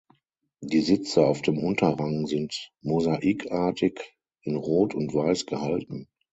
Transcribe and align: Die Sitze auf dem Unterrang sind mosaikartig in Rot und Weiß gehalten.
Die 0.61 0.81
Sitze 0.81 1.23
auf 1.23 1.43
dem 1.43 1.59
Unterrang 1.59 2.25
sind 2.25 2.71
mosaikartig 2.81 4.01
in 4.41 4.55
Rot 4.55 4.95
und 4.95 5.13
Weiß 5.13 5.45
gehalten. 5.45 6.07